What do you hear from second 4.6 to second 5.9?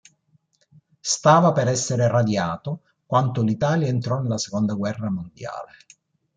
guerra mondiale.